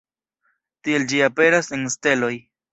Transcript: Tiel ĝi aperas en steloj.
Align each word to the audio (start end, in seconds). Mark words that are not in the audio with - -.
Tiel 0.87 1.05
ĝi 1.13 1.21
aperas 1.29 1.71
en 1.81 1.87
steloj. 1.99 2.35